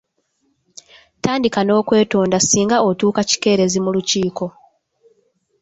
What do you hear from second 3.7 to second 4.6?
my lukiiko.